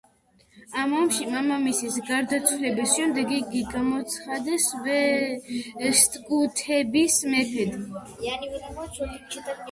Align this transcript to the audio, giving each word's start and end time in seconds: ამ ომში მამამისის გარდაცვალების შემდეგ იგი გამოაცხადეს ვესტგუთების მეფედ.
ამ 0.83 0.93
ომში 0.99 1.25
მამამისის 1.31 1.97
გარდაცვალების 2.05 2.93
შემდეგ 2.93 3.33
იგი 3.39 3.61
გამოაცხადეს 3.73 4.65
ვესტგუთების 4.85 7.19
მეფედ. 7.35 7.77